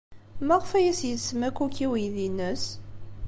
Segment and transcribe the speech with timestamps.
[0.47, 2.65] Maɣef ay as-isemma Cook i uydi-nnes?